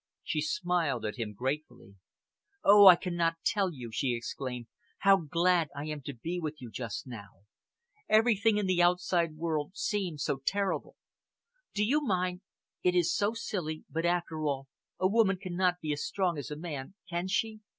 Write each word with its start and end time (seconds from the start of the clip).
She 0.23 0.41
smiled 0.41 1.05
at 1.05 1.17
him 1.17 1.35
gratefully. 1.35 1.93
"Oh, 2.63 2.87
I 2.87 2.95
cannot 2.95 3.35
tell 3.45 3.71
you," 3.71 3.91
she 3.91 4.15
exclaimed, 4.15 4.65
"how 5.01 5.17
glad 5.17 5.69
I 5.75 5.85
am 5.89 6.01
to 6.05 6.15
be 6.15 6.39
with 6.39 6.59
you 6.59 6.71
just 6.71 7.05
now! 7.05 7.45
Everything 8.09 8.57
in 8.57 8.65
the 8.65 8.81
outside 8.81 9.35
world 9.37 9.75
seems 9.77 10.23
so 10.23 10.39
terrible. 10.43 10.95
Do 11.75 11.85
you 11.85 12.01
mind 12.01 12.41
it 12.81 12.95
is 12.95 13.13
so 13.15 13.35
silly, 13.35 13.85
but 13.91 14.07
after 14.07 14.41
all 14.43 14.67
a 14.99 15.07
woman 15.07 15.37
cannot 15.39 15.79
be 15.81 15.93
as 15.93 16.03
strong 16.03 16.35
as 16.39 16.49
a 16.49 16.55
man, 16.55 16.95
can 17.07 17.27
she? 17.27 17.59